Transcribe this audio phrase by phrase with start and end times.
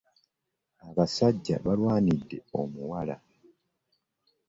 [0.87, 3.15] Abasajja baalwanidde omuwala.